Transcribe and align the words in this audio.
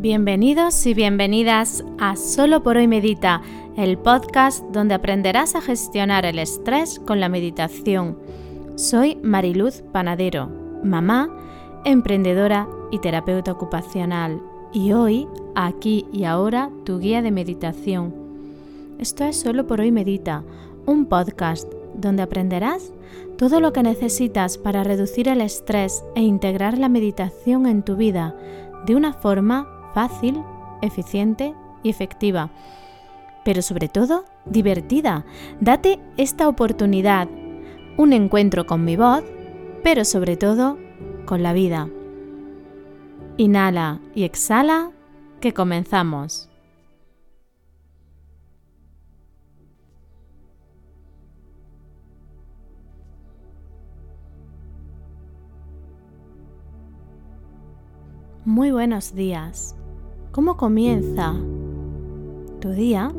Bienvenidos 0.00 0.86
y 0.86 0.94
bienvenidas 0.94 1.84
a 1.98 2.16
Solo 2.16 2.62
por 2.62 2.78
hoy 2.78 2.88
Medita, 2.88 3.42
el 3.76 3.98
podcast 3.98 4.64
donde 4.72 4.94
aprenderás 4.94 5.54
a 5.54 5.60
gestionar 5.60 6.24
el 6.24 6.38
estrés 6.38 6.98
con 7.00 7.20
la 7.20 7.28
meditación. 7.28 8.16
Soy 8.76 9.18
Mariluz 9.22 9.82
Panadero, 9.92 10.48
mamá, 10.82 11.28
emprendedora 11.84 12.66
y 12.90 13.00
terapeuta 13.00 13.52
ocupacional. 13.52 14.40
Y 14.72 14.92
hoy, 14.92 15.28
aquí 15.54 16.06
y 16.14 16.24
ahora, 16.24 16.70
tu 16.86 16.98
guía 16.98 17.20
de 17.20 17.30
meditación. 17.30 18.14
Esto 18.98 19.24
es 19.24 19.38
Solo 19.38 19.66
por 19.66 19.82
hoy 19.82 19.92
Medita, 19.92 20.44
un 20.86 21.04
podcast 21.04 21.70
donde 21.94 22.22
aprenderás 22.22 22.90
todo 23.36 23.60
lo 23.60 23.74
que 23.74 23.82
necesitas 23.82 24.56
para 24.56 24.82
reducir 24.82 25.28
el 25.28 25.42
estrés 25.42 26.02
e 26.14 26.22
integrar 26.22 26.78
la 26.78 26.88
meditación 26.88 27.66
en 27.66 27.82
tu 27.82 27.96
vida 27.96 28.34
de 28.86 28.96
una 28.96 29.12
forma 29.12 29.76
fácil, 29.94 30.42
eficiente 30.82 31.54
y 31.82 31.90
efectiva. 31.90 32.50
Pero 33.44 33.62
sobre 33.62 33.88
todo, 33.88 34.24
divertida. 34.44 35.24
Date 35.60 35.98
esta 36.16 36.48
oportunidad. 36.48 37.28
Un 37.96 38.12
encuentro 38.12 38.66
con 38.66 38.84
mi 38.84 38.96
voz, 38.96 39.24
pero 39.82 40.04
sobre 40.04 40.36
todo 40.36 40.78
con 41.26 41.42
la 41.42 41.52
vida. 41.52 41.88
Inhala 43.36 44.00
y 44.14 44.24
exhala, 44.24 44.90
que 45.40 45.54
comenzamos. 45.54 46.50
Muy 58.44 58.70
buenos 58.70 59.14
días. 59.14 59.76
¿Cómo 60.40 60.56
comienza 60.56 61.34
tu 62.60 62.70
día? 62.70 63.12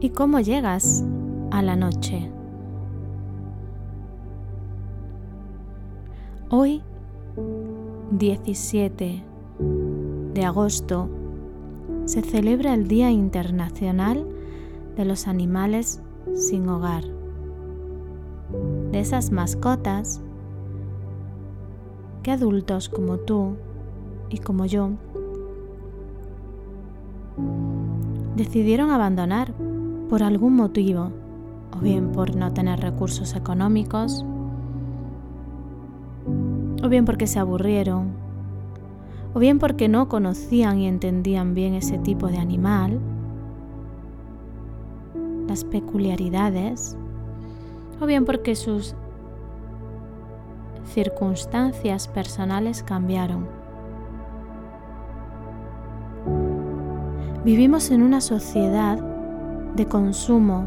¿Y 0.00 0.08
cómo 0.08 0.40
llegas 0.40 1.04
a 1.50 1.60
la 1.60 1.76
noche? 1.76 2.30
Hoy, 6.48 6.82
17 8.12 9.22
de 10.32 10.44
agosto, 10.46 11.10
se 12.06 12.22
celebra 12.22 12.72
el 12.72 12.88
Día 12.88 13.10
Internacional 13.10 14.26
de 14.96 15.04
los 15.04 15.28
Animales 15.28 16.00
sin 16.32 16.66
Hogar. 16.66 17.04
De 18.90 19.00
esas 19.00 19.30
mascotas 19.32 20.22
que 22.26 22.32
adultos 22.32 22.88
como 22.88 23.18
tú 23.18 23.54
y 24.30 24.38
como 24.38 24.66
yo 24.66 24.90
decidieron 28.34 28.90
abandonar 28.90 29.54
por 30.08 30.24
algún 30.24 30.56
motivo, 30.56 31.12
o 31.72 31.78
bien 31.80 32.10
por 32.10 32.34
no 32.34 32.52
tener 32.52 32.80
recursos 32.80 33.36
económicos, 33.36 34.26
o 36.82 36.88
bien 36.88 37.04
porque 37.04 37.28
se 37.28 37.38
aburrieron, 37.38 38.08
o 39.32 39.38
bien 39.38 39.60
porque 39.60 39.86
no 39.86 40.08
conocían 40.08 40.80
y 40.80 40.88
entendían 40.88 41.54
bien 41.54 41.74
ese 41.74 41.96
tipo 41.96 42.26
de 42.26 42.38
animal, 42.38 42.98
las 45.46 45.62
peculiaridades, 45.62 46.96
o 48.00 48.06
bien 48.06 48.24
porque 48.24 48.56
sus 48.56 48.96
circunstancias 50.86 52.08
personales 52.08 52.82
cambiaron. 52.82 53.46
Vivimos 57.44 57.90
en 57.90 58.02
una 58.02 58.20
sociedad 58.20 58.98
de 59.76 59.86
consumo 59.86 60.66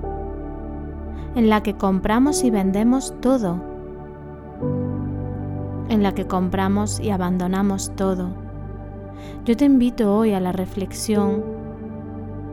en 1.35 1.49
la 1.49 1.61
que 1.61 1.75
compramos 1.75 2.43
y 2.43 2.51
vendemos 2.51 3.13
todo, 3.21 3.57
en 5.89 6.03
la 6.03 6.13
que 6.13 6.25
compramos 6.25 6.99
y 6.99 7.09
abandonamos 7.09 7.91
todo. 7.95 8.29
Yo 9.45 9.57
te 9.57 9.65
invito 9.65 10.15
hoy 10.15 10.33
a 10.33 10.39
la 10.39 10.51
reflexión 10.51 11.43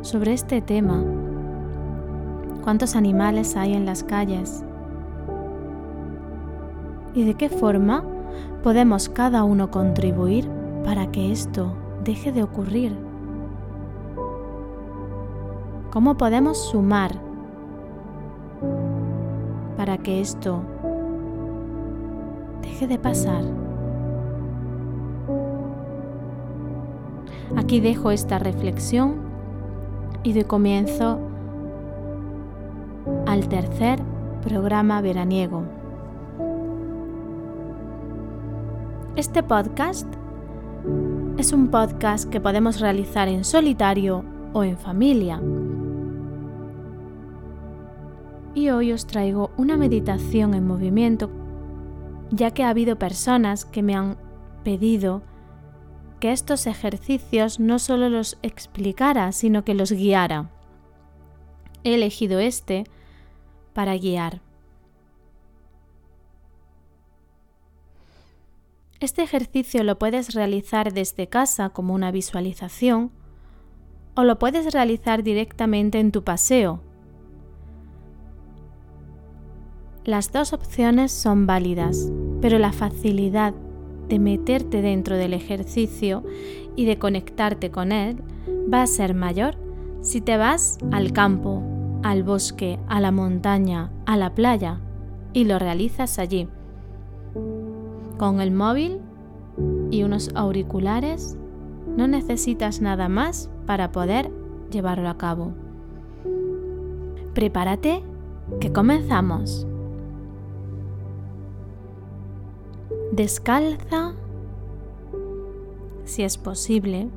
sobre 0.00 0.32
este 0.32 0.60
tema. 0.60 1.04
¿Cuántos 2.64 2.96
animales 2.96 3.56
hay 3.56 3.74
en 3.74 3.86
las 3.86 4.02
calles? 4.02 4.64
Y 7.16 7.24
de 7.24 7.34
qué 7.34 7.48
forma 7.48 8.04
podemos 8.62 9.08
cada 9.08 9.42
uno 9.42 9.70
contribuir 9.70 10.48
para 10.84 11.10
que 11.10 11.32
esto 11.32 11.72
deje 12.04 12.30
de 12.30 12.42
ocurrir. 12.42 12.94
¿Cómo 15.90 16.18
podemos 16.18 16.58
sumar 16.58 17.12
para 19.78 19.96
que 19.96 20.20
esto 20.20 20.60
deje 22.60 22.86
de 22.86 22.98
pasar? 22.98 23.44
Aquí 27.56 27.80
dejo 27.80 28.10
esta 28.10 28.38
reflexión 28.38 29.14
y 30.22 30.34
de 30.34 30.44
comienzo 30.44 31.18
al 33.24 33.48
tercer 33.48 34.00
programa 34.42 35.00
veraniego. 35.00 35.62
Este 39.16 39.42
podcast 39.42 40.06
es 41.38 41.54
un 41.54 41.70
podcast 41.70 42.28
que 42.28 42.38
podemos 42.38 42.80
realizar 42.80 43.28
en 43.28 43.44
solitario 43.44 44.22
o 44.52 44.62
en 44.62 44.76
familia. 44.76 45.40
Y 48.54 48.68
hoy 48.68 48.92
os 48.92 49.06
traigo 49.06 49.52
una 49.56 49.78
meditación 49.78 50.52
en 50.52 50.66
movimiento, 50.66 51.30
ya 52.30 52.50
que 52.50 52.62
ha 52.62 52.68
habido 52.68 52.98
personas 52.98 53.64
que 53.64 53.82
me 53.82 53.94
han 53.94 54.18
pedido 54.64 55.22
que 56.20 56.32
estos 56.32 56.66
ejercicios 56.66 57.58
no 57.58 57.78
solo 57.78 58.10
los 58.10 58.36
explicara, 58.42 59.32
sino 59.32 59.64
que 59.64 59.72
los 59.72 59.92
guiara. 59.92 60.50
He 61.84 61.94
elegido 61.94 62.38
este 62.38 62.84
para 63.72 63.96
guiar. 63.96 64.45
Este 68.98 69.22
ejercicio 69.22 69.84
lo 69.84 69.98
puedes 69.98 70.34
realizar 70.34 70.92
desde 70.94 71.28
casa 71.28 71.68
como 71.68 71.92
una 71.92 72.10
visualización 72.10 73.10
o 74.14 74.24
lo 74.24 74.38
puedes 74.38 74.72
realizar 74.72 75.22
directamente 75.22 76.00
en 76.00 76.12
tu 76.12 76.24
paseo. 76.24 76.80
Las 80.04 80.32
dos 80.32 80.54
opciones 80.54 81.12
son 81.12 81.46
válidas, 81.46 82.10
pero 82.40 82.58
la 82.58 82.72
facilidad 82.72 83.52
de 84.08 84.18
meterte 84.18 84.80
dentro 84.80 85.16
del 85.16 85.34
ejercicio 85.34 86.24
y 86.74 86.86
de 86.86 86.98
conectarte 86.98 87.70
con 87.70 87.92
él 87.92 88.22
va 88.72 88.82
a 88.82 88.86
ser 88.86 89.14
mayor 89.14 89.58
si 90.00 90.22
te 90.22 90.38
vas 90.38 90.78
al 90.92 91.12
campo, 91.12 91.62
al 92.02 92.22
bosque, 92.22 92.78
a 92.88 93.00
la 93.00 93.10
montaña, 93.10 93.90
a 94.06 94.16
la 94.16 94.34
playa 94.34 94.80
y 95.34 95.44
lo 95.44 95.58
realizas 95.58 96.18
allí. 96.18 96.48
Con 98.18 98.40
el 98.40 98.50
móvil 98.50 99.00
y 99.90 100.02
unos 100.02 100.30
auriculares 100.34 101.36
no 101.96 102.08
necesitas 102.08 102.80
nada 102.80 103.08
más 103.08 103.50
para 103.66 103.92
poder 103.92 104.30
llevarlo 104.70 105.08
a 105.08 105.18
cabo. 105.18 105.52
Prepárate, 107.34 108.02
que 108.60 108.72
comenzamos. 108.72 109.66
Descalza, 113.12 114.14
si 116.04 116.22
es 116.22 116.38
posible, 116.38 117.08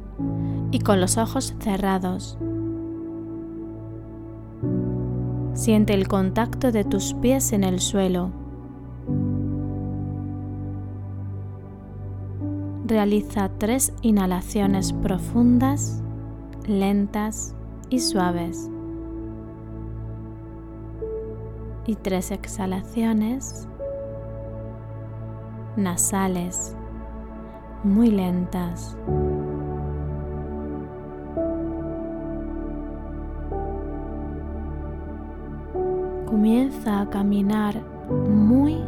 y 0.71 0.79
con 0.79 0.99
los 0.99 1.17
ojos 1.17 1.55
cerrados. 1.59 2.37
Siente 5.53 5.93
el 5.93 6.07
contacto 6.07 6.71
de 6.71 6.83
tus 6.83 7.13
pies 7.15 7.53
en 7.53 7.63
el 7.63 7.79
suelo. 7.79 8.38
Realiza 12.89 13.51
tres 13.59 13.93
inhalaciones 14.01 14.93
profundas, 14.93 16.01
lentas 16.65 17.53
y 17.91 17.99
suaves. 17.99 18.67
Y 21.85 21.93
tres 21.97 22.31
exhalaciones 22.31 23.67
nasales 25.77 26.75
muy 27.83 28.09
lentas. 28.09 28.97
Comienza 36.25 37.01
a 37.01 37.09
caminar 37.11 37.83
muy 38.09 38.83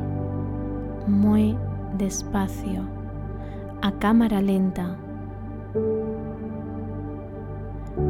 muy 1.05 1.55
despacio, 1.99 3.00
a 3.81 3.91
cámara 3.93 4.41
lenta, 4.41 4.95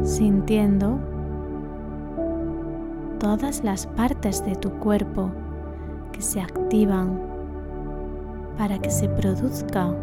sintiendo 0.02 0.98
todas 3.18 3.64
las 3.64 3.86
partes 3.86 4.44
de 4.44 4.54
tu 4.56 4.70
cuerpo 4.78 5.30
que 6.12 6.20
se 6.20 6.40
activan 6.40 7.18
para 8.58 8.78
que 8.78 8.90
se 8.90 9.08
produzca 9.08 9.94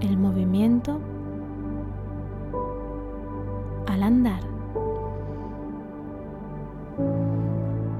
el 0.00 0.16
movimiento 0.16 1.00
al 3.86 4.02
andar. 4.02 4.40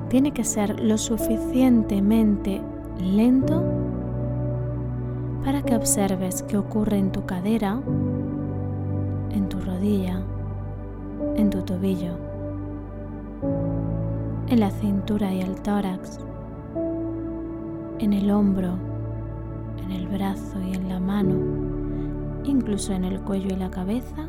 Tiene 0.09 0.33
que 0.33 0.45
ser 0.45 0.81
lo 0.81 0.97
suficientemente 0.97 2.62
lento 3.01 3.62
para 5.44 5.62
que 5.62 5.76
observes 5.76 6.43
qué 6.43 6.56
ocurre 6.56 6.96
en 6.96 7.12
tu 7.12 7.26
cadera, 7.26 7.79
en 9.31 9.49
tu 9.50 9.61
rodilla, 9.61 10.23
en 11.37 11.50
tu 11.50 11.61
tobillo, 11.61 12.17
en 14.49 14.61
la 14.61 14.70
cintura 14.70 15.35
y 15.35 15.43
el 15.43 15.61
tórax, 15.61 16.19
en 17.99 18.14
el 18.14 18.31
hombro, 18.31 18.79
en 19.85 19.93
el 19.93 20.08
brazo 20.08 20.62
y 20.62 20.75
en 20.75 20.88
la 20.88 20.99
mano, 20.99 21.35
incluso 22.44 22.94
en 22.94 23.05
el 23.05 23.20
cuello 23.20 23.49
y 23.55 23.58
la 23.58 23.70
cabeza, 23.70 24.26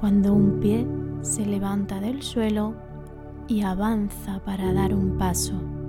cuando 0.00 0.32
un 0.32 0.60
pie 0.60 0.86
se 1.20 1.44
levanta 1.44 2.00
del 2.00 2.22
suelo 2.22 2.72
y 3.48 3.62
avanza 3.62 4.40
para 4.46 4.72
dar 4.72 4.94
un 4.94 5.18
paso. 5.18 5.79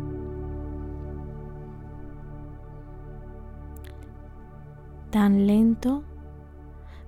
Tan 5.11 5.45
lento 5.45 6.03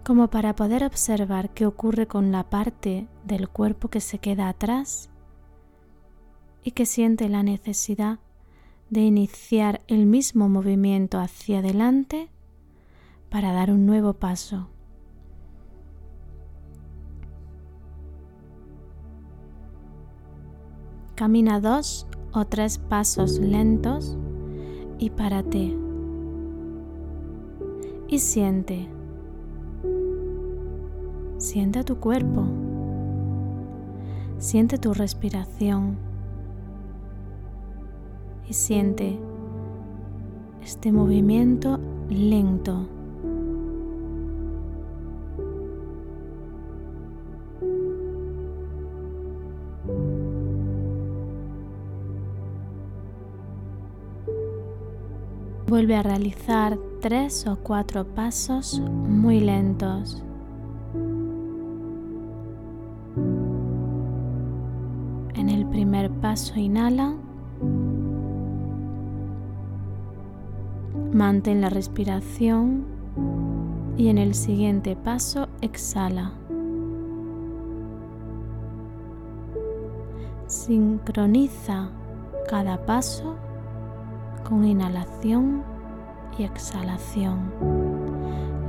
como 0.03 0.29
para 0.29 0.55
poder 0.55 0.83
observar 0.83 1.51
qué 1.51 1.65
ocurre 1.65 2.05
con 2.05 2.33
la 2.33 2.50
parte 2.50 3.07
del 3.23 3.47
cuerpo 3.47 3.88
que 3.88 4.01
se 4.01 4.19
queda 4.19 4.50
atrás 4.50 5.09
y 6.63 6.71
que 6.71 6.85
siente 6.85 7.29
la 7.29 7.44
necesidad 7.44 8.19
de 8.89 9.01
iniciar 9.01 9.81
el 9.88 10.05
mismo 10.05 10.50
movimiento 10.50 11.17
hacia 11.17 11.59
adelante 11.59 12.29
para 13.29 13.53
dar 13.53 13.71
un 13.71 13.85
nuevo 13.85 14.13
paso. 14.13 14.67
Camina 21.15 21.61
dos 21.61 22.05
o 22.33 22.45
tres 22.45 22.79
pasos 22.79 23.39
lentos 23.39 24.17
y 25.00 25.09
párate. 25.11 25.82
Y 28.13 28.19
siente. 28.19 28.88
Siente 31.39 31.83
tu 31.83 31.95
cuerpo. 31.95 32.44
Siente 34.38 34.77
tu 34.77 34.94
respiración. 34.94 35.98
Y 38.48 38.54
siente 38.54 39.18
este 40.62 40.92
movimiento 40.92 41.80
lento. 42.07 42.88
Vuelve 55.65 55.95
a 55.95 56.04
realizar 56.04 56.77
tres 57.03 57.45
o 57.47 57.57
cuatro 57.57 58.05
pasos 58.05 58.79
muy 58.79 59.41
lentos. 59.41 60.23
En 65.35 65.50
el 65.50 65.65
primer 65.65 66.09
paso 66.09 66.57
inhala. 66.57 67.13
Mantén 71.11 71.59
la 71.59 71.69
respiración 71.69 72.85
y 73.97 74.07
en 74.07 74.17
el 74.17 74.33
siguiente 74.33 74.95
paso 74.95 75.50
exhala. 75.59 76.31
Sincroniza 80.47 81.89
cada 82.50 82.85
paso 82.85 83.35
con 84.47 84.63
inhalación 84.63 85.73
y 86.38 86.44
exhalación, 86.44 87.51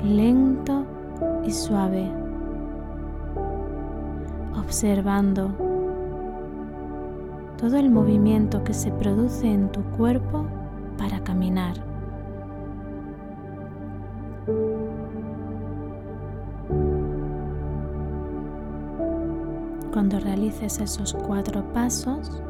lento 0.03 0.85
y 1.45 1.51
suave, 1.51 2.11
observando 4.57 5.51
todo 7.59 7.77
el 7.77 7.91
movimiento 7.91 8.63
que 8.65 8.75
se 8.75 8.91
produce 8.93 9.51
en 9.51 9.71
tu 9.71 9.83
cuerpo 9.97 10.47
para 10.99 11.21
caminar. 11.21 11.75
Cuando 19.93 20.19
realices 20.19 20.81
esos 20.81 21.15
cuatro 21.15 21.63
pasos, 21.73 22.43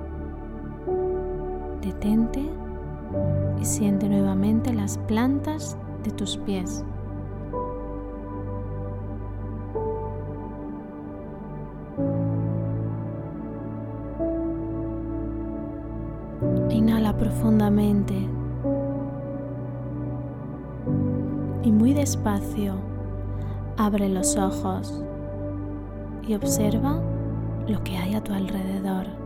detente 1.83 2.64
y 3.61 3.65
siente 3.65 4.09
nuevamente 4.09 4.73
las 4.73 4.99
plantas 4.99 5.77
de 6.03 6.11
tus 6.11 6.37
pies. 6.39 6.85
Inhala 16.71 17.17
profundamente 17.17 18.15
y 21.63 21.73
muy 21.73 21.95
despacio 21.95 22.75
abre 23.77 24.09
los 24.09 24.37
ojos 24.37 25.03
y 26.27 26.35
observa 26.35 27.01
lo 27.67 27.83
que 27.83 27.97
hay 27.97 28.15
a 28.15 28.23
tu 28.23 28.33
alrededor 28.33 29.24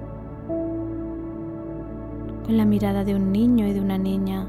con 2.48 2.56
la 2.56 2.64
mirada 2.64 3.04
de 3.04 3.14
un 3.14 3.30
niño 3.30 3.68
y 3.68 3.74
de 3.74 3.80
una 3.82 3.98
niña 3.98 4.48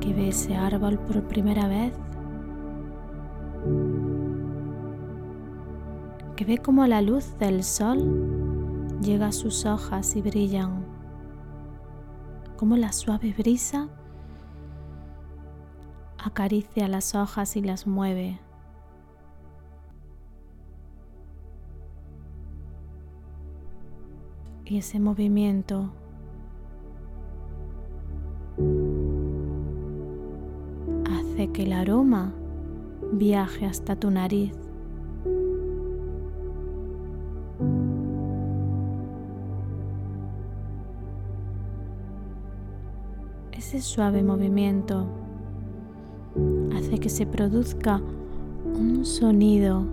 que 0.00 0.14
ve 0.14 0.28
ese 0.28 0.54
árbol 0.54 0.96
por 0.96 1.20
primera 1.24 1.66
vez, 1.66 1.92
que 6.36 6.44
ve 6.44 6.58
como 6.58 6.86
la 6.86 7.02
luz 7.02 7.36
del 7.40 7.64
sol 7.64 8.96
llega 9.00 9.26
a 9.26 9.32
sus 9.32 9.66
hojas 9.66 10.14
y 10.14 10.22
brillan, 10.22 10.84
como 12.56 12.76
la 12.76 12.92
suave 12.92 13.34
brisa 13.36 13.88
acaricia 16.16 16.86
las 16.86 17.16
hojas 17.16 17.56
y 17.56 17.62
las 17.62 17.88
mueve. 17.88 18.38
Y 24.64 24.78
ese 24.78 25.00
movimiento 25.00 25.92
que 31.50 31.64
el 31.64 31.72
aroma 31.72 32.32
viaje 33.12 33.66
hasta 33.66 33.96
tu 33.96 34.10
nariz. 34.10 34.52
Ese 43.52 43.80
suave 43.80 44.22
movimiento 44.22 45.06
hace 46.76 46.98
que 46.98 47.08
se 47.08 47.26
produzca 47.26 48.00
un 48.74 49.04
sonido 49.04 49.84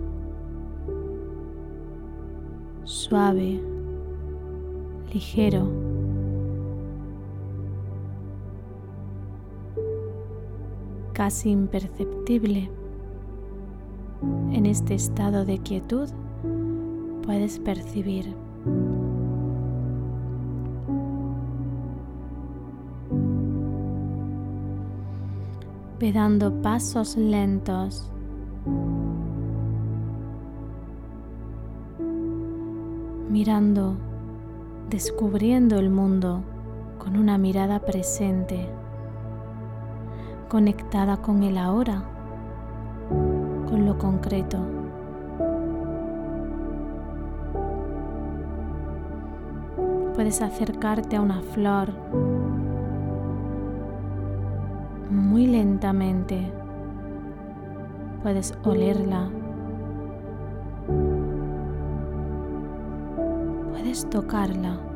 suave, 2.84 3.60
ligero. 5.12 5.79
Casi 11.20 11.50
imperceptible. 11.50 12.70
En 14.52 14.64
este 14.64 14.94
estado 14.94 15.44
de 15.44 15.58
quietud 15.58 16.08
puedes 17.26 17.58
percibir 17.58 18.34
ve 25.98 26.10
dando 26.10 26.62
pasos 26.62 27.18
lentos. 27.18 28.10
Mirando, 33.28 33.94
descubriendo 34.88 35.78
el 35.78 35.90
mundo 35.90 36.42
con 36.98 37.18
una 37.18 37.36
mirada 37.36 37.80
presente 37.80 38.79
conectada 40.50 41.18
con 41.18 41.44
el 41.44 41.56
ahora, 41.56 42.02
con 43.68 43.86
lo 43.86 43.96
concreto. 43.96 44.58
Puedes 50.16 50.42
acercarte 50.42 51.14
a 51.16 51.20
una 51.20 51.40
flor 51.40 51.92
muy 55.08 55.46
lentamente. 55.46 56.52
Puedes 58.24 58.52
olerla. 58.64 59.30
Puedes 63.70 64.10
tocarla. 64.10 64.89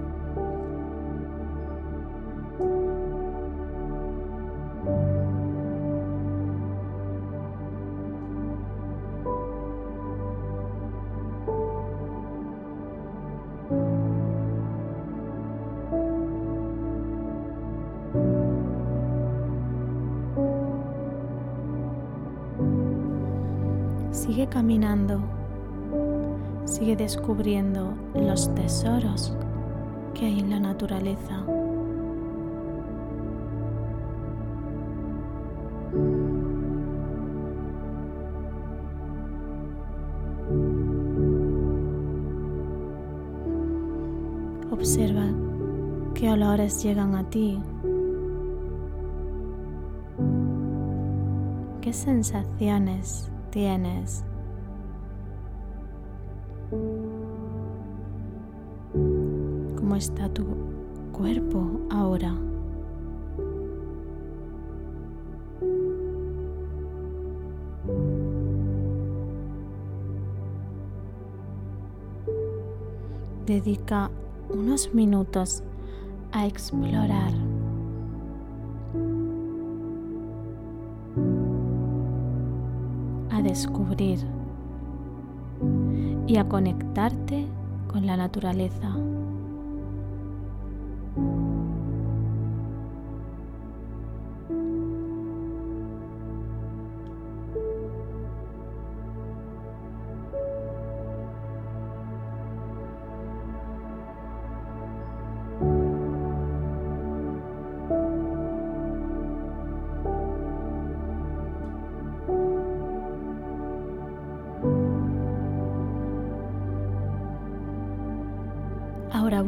Caminando, 24.55 25.21
sigue 26.65 26.95
descubriendo 26.95 27.93
los 28.15 28.55
tesoros 28.55 29.37
que 30.15 30.27
hay 30.27 30.39
en 30.39 30.51
la 30.51 30.61
naturaleza. 30.61 31.45
Observa 44.71 45.25
qué 46.15 46.31
olores 46.31 46.81
llegan 46.81 47.17
a 47.17 47.29
ti, 47.29 47.61
qué 51.81 51.93
sensaciones 51.93 53.33
tienes. 53.51 54.25
¿Cómo 59.95 60.03
está 60.03 60.29
tu 60.29 60.45
cuerpo 61.13 61.87
ahora? 61.89 62.35
Dedica 73.47 74.11
unos 74.51 74.93
minutos 74.93 75.63
a 76.33 76.45
explorar 76.45 77.33
descubrir 83.45 84.19
y 86.27 86.39
a 86.39 86.49
conectarte 86.49 87.47
con 87.87 88.07
la 88.07 88.17
naturaleza. 88.17 88.97
Ahora 91.17 91.44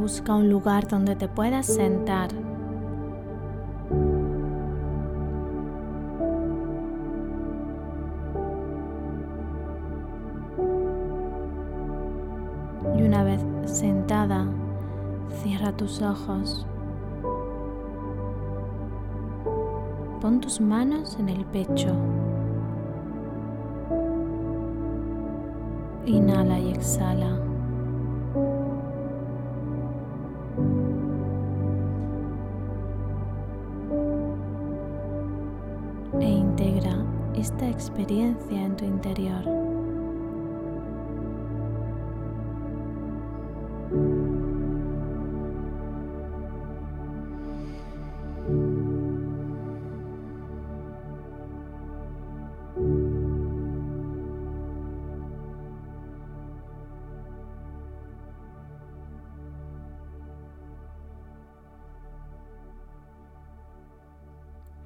busca 0.07 0.37
un 0.37 0.49
lugar 0.49 0.87
donde 0.87 1.17
te 1.17 1.27
puedas 1.27 1.67
sentar. 1.67 2.29
Y 12.97 13.03
una 13.03 13.25
vez 13.25 13.45
sentada, 13.65 14.47
cierra 15.43 15.73
tus 15.73 16.01
ojos. 16.01 16.65
Pon 20.21 20.41
tus 20.41 20.61
manos 20.61 21.17
en 21.19 21.31
el 21.31 21.45
pecho. 21.47 21.93
Inhala 26.05 26.61
y 26.61 26.71
exhala. 26.71 27.46
Experiencia 37.77 38.65
en 38.65 38.75
tu 38.75 38.87
interior. 38.87 39.45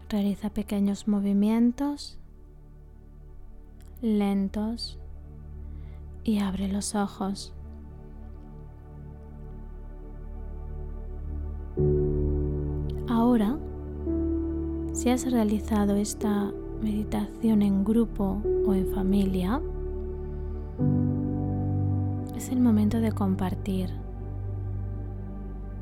Realiza 0.08 0.50
pequeños 0.50 1.06
movimientos 1.06 2.18
lentos 4.02 4.98
y 6.24 6.38
abre 6.38 6.68
los 6.68 6.94
ojos. 6.94 7.52
Ahora, 13.08 13.58
si 14.92 15.10
has 15.10 15.30
realizado 15.30 15.96
esta 15.96 16.52
meditación 16.82 17.62
en 17.62 17.84
grupo 17.84 18.40
o 18.66 18.74
en 18.74 18.86
familia, 18.88 19.60
es 22.36 22.50
el 22.50 22.60
momento 22.60 23.00
de 23.00 23.12
compartir, 23.12 23.90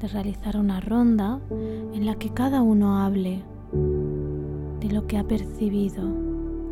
de 0.01 0.09
realizar 0.09 0.57
una 0.57 0.81
ronda 0.81 1.41
en 1.51 2.05
la 2.05 2.17
que 2.17 2.31
cada 2.31 2.63
uno 2.63 2.99
hable 2.99 3.43
de 3.73 4.91
lo 4.91 5.07
que 5.07 5.19
ha 5.19 5.25
percibido, 5.25 6.05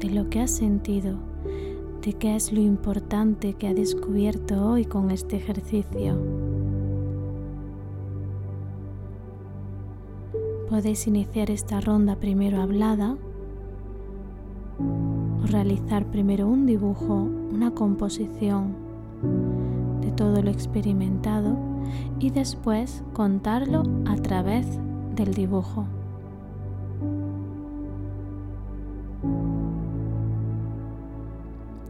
de 0.00 0.10
lo 0.10 0.28
que 0.28 0.40
ha 0.40 0.48
sentido 0.48 1.25
de 2.06 2.12
qué 2.12 2.36
es 2.36 2.52
lo 2.52 2.60
importante 2.60 3.54
que 3.54 3.66
ha 3.66 3.74
descubierto 3.74 4.64
hoy 4.64 4.84
con 4.84 5.10
este 5.10 5.34
ejercicio. 5.34 6.16
Podéis 10.70 11.08
iniciar 11.08 11.50
esta 11.50 11.80
ronda 11.80 12.14
primero 12.14 12.62
hablada 12.62 13.16
o 14.78 15.46
realizar 15.48 16.06
primero 16.06 16.46
un 16.46 16.64
dibujo, 16.64 17.28
una 17.52 17.72
composición 17.72 18.76
de 20.00 20.12
todo 20.12 20.42
lo 20.42 20.50
experimentado 20.50 21.58
y 22.20 22.30
después 22.30 23.02
contarlo 23.14 23.82
a 24.06 24.14
través 24.14 24.64
del 25.16 25.34
dibujo. 25.34 25.86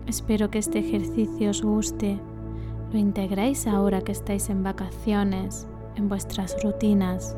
Espero 0.07 0.51
que 0.51 0.59
este 0.59 0.79
ejercicio 0.79 1.51
os 1.51 1.63
guste. 1.63 2.21
Lo 2.93 2.99
integréis 2.99 3.67
ahora 3.67 4.01
que 4.01 4.13
estáis 4.13 4.49
en 4.51 4.63
vacaciones, 4.63 5.67
en 5.97 6.09
vuestras 6.09 6.57
rutinas. 6.63 7.37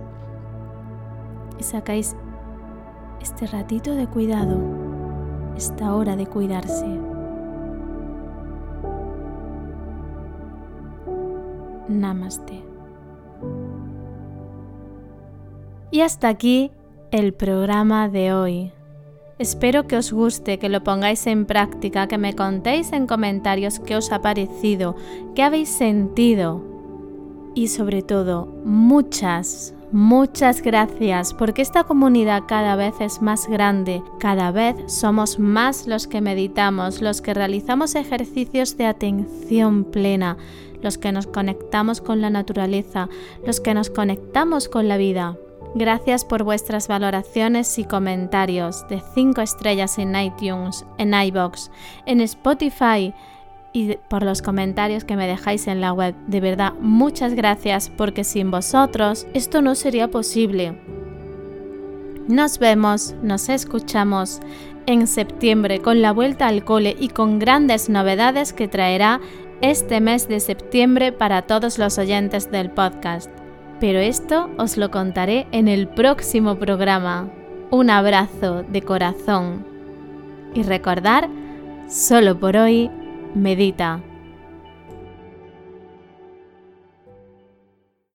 Y 1.58 1.62
sacáis 1.62 2.14
este 3.22 3.46
ratito 3.46 3.94
de 3.94 4.06
cuidado, 4.06 4.60
esta 5.56 5.94
hora 5.94 6.14
de 6.14 6.26
cuidarse. 6.26 6.86
Namaste. 11.88 12.62
Y 15.90 16.02
hasta 16.02 16.28
aquí 16.28 16.70
el 17.10 17.32
programa 17.32 18.10
de 18.10 18.34
hoy. 18.34 18.72
Espero 19.38 19.86
que 19.86 19.96
os 19.96 20.12
guste, 20.12 20.58
que 20.58 20.68
lo 20.68 20.82
pongáis 20.82 21.26
en 21.26 21.46
práctica, 21.46 22.08
que 22.08 22.18
me 22.18 22.34
contéis 22.34 22.92
en 22.92 23.06
comentarios 23.06 23.78
qué 23.78 23.96
os 23.96 24.10
ha 24.10 24.20
parecido, 24.20 24.96
qué 25.34 25.42
habéis 25.42 25.68
sentido. 25.68 26.64
Y 27.54 27.68
sobre 27.68 28.02
todo, 28.02 28.48
muchas, 28.64 29.74
Muchas 29.90 30.60
gracias 30.60 31.32
porque 31.32 31.62
esta 31.62 31.84
comunidad 31.84 32.42
cada 32.46 32.76
vez 32.76 33.00
es 33.00 33.22
más 33.22 33.48
grande, 33.48 34.02
cada 34.20 34.50
vez 34.50 34.76
somos 34.86 35.38
más 35.38 35.86
los 35.86 36.06
que 36.06 36.20
meditamos, 36.20 37.00
los 37.00 37.22
que 37.22 37.32
realizamos 37.32 37.94
ejercicios 37.94 38.76
de 38.76 38.84
atención 38.84 39.84
plena, 39.84 40.36
los 40.82 40.98
que 40.98 41.10
nos 41.10 41.26
conectamos 41.26 42.02
con 42.02 42.20
la 42.20 42.28
naturaleza, 42.28 43.08
los 43.46 43.60
que 43.60 43.72
nos 43.72 43.88
conectamos 43.88 44.68
con 44.68 44.88
la 44.88 44.98
vida. 44.98 45.38
Gracias 45.74 46.24
por 46.24 46.44
vuestras 46.44 46.88
valoraciones 46.88 47.78
y 47.78 47.84
comentarios 47.84 48.86
de 48.88 49.02
5 49.14 49.40
estrellas 49.40 49.98
en 49.98 50.16
iTunes, 50.16 50.86
en 50.96 51.14
iBox, 51.14 51.70
en 52.06 52.20
Spotify, 52.20 53.14
y 53.72 53.96
por 54.08 54.22
los 54.22 54.42
comentarios 54.42 55.04
que 55.04 55.16
me 55.16 55.26
dejáis 55.26 55.66
en 55.66 55.80
la 55.80 55.92
web. 55.92 56.14
De 56.26 56.40
verdad, 56.40 56.72
muchas 56.80 57.34
gracias 57.34 57.90
porque 57.90 58.24
sin 58.24 58.50
vosotros 58.50 59.26
esto 59.34 59.60
no 59.62 59.74
sería 59.74 60.08
posible. 60.08 60.80
Nos 62.28 62.58
vemos, 62.58 63.14
nos 63.22 63.48
escuchamos 63.48 64.40
en 64.86 65.06
septiembre 65.06 65.80
con 65.80 66.02
la 66.02 66.12
vuelta 66.12 66.46
al 66.46 66.64
cole 66.64 66.96
y 66.98 67.08
con 67.08 67.38
grandes 67.38 67.88
novedades 67.88 68.52
que 68.52 68.68
traerá 68.68 69.20
este 69.60 70.00
mes 70.00 70.28
de 70.28 70.40
septiembre 70.40 71.12
para 71.12 71.42
todos 71.42 71.78
los 71.78 71.98
oyentes 71.98 72.50
del 72.50 72.70
podcast. 72.70 73.37
Pero 73.80 73.98
esto 73.98 74.50
os 74.58 74.76
lo 74.76 74.90
contaré 74.90 75.46
en 75.52 75.68
el 75.68 75.88
próximo 75.88 76.56
programa. 76.56 77.28
Un 77.70 77.90
abrazo 77.90 78.64
de 78.64 78.82
corazón. 78.82 79.64
Y 80.54 80.62
recordar, 80.62 81.28
solo 81.88 82.38
por 82.38 82.56
hoy, 82.56 82.90
medita. 83.34 84.00